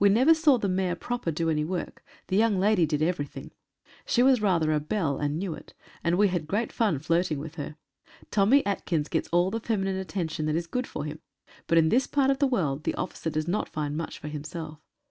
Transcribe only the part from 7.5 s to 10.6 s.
her. Tommy Atkins gets all the feminine attention that